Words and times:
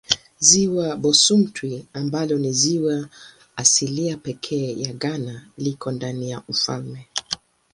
Ziwa 0.39 0.95
Bosumtwi 1.01 1.85
ambalo 1.93 2.37
ni 2.37 2.53
ziwa 2.53 3.09
asilia 3.55 4.17
pekee 4.17 4.75
ya 4.81 4.93
Ghana 4.93 5.47
liko 5.57 5.91
ndani 5.91 6.29
ya 6.29 6.43
ufalme. 6.47 7.07